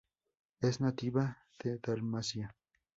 Es 0.61 0.79
nativa 0.81 1.37
de 1.63 1.77
Dalmacia. 1.77 2.55